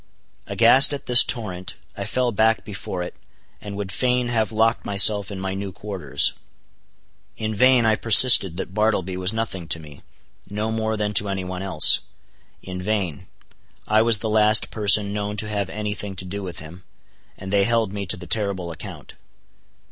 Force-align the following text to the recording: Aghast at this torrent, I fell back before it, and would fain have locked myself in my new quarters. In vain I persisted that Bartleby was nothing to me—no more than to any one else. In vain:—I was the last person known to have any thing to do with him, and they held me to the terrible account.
Aghast 0.47 0.95
at 0.95 1.05
this 1.05 1.23
torrent, 1.23 1.75
I 1.95 2.05
fell 2.05 2.31
back 2.31 2.65
before 2.65 3.03
it, 3.03 3.15
and 3.61 3.77
would 3.77 3.91
fain 3.91 4.29
have 4.29 4.51
locked 4.51 4.83
myself 4.83 5.29
in 5.29 5.39
my 5.39 5.53
new 5.53 5.71
quarters. 5.71 6.33
In 7.37 7.53
vain 7.53 7.85
I 7.85 7.95
persisted 7.95 8.57
that 8.57 8.73
Bartleby 8.73 9.15
was 9.17 9.31
nothing 9.31 9.67
to 9.67 9.79
me—no 9.79 10.71
more 10.71 10.97
than 10.97 11.13
to 11.13 11.29
any 11.29 11.43
one 11.43 11.61
else. 11.61 11.99
In 12.63 12.81
vain:—I 12.81 14.01
was 14.01 14.17
the 14.17 14.27
last 14.27 14.71
person 14.71 15.13
known 15.13 15.37
to 15.37 15.47
have 15.47 15.69
any 15.69 15.93
thing 15.93 16.15
to 16.15 16.25
do 16.25 16.41
with 16.41 16.61
him, 16.61 16.83
and 17.37 17.53
they 17.53 17.63
held 17.65 17.93
me 17.93 18.07
to 18.07 18.17
the 18.17 18.25
terrible 18.25 18.71
account. 18.71 19.13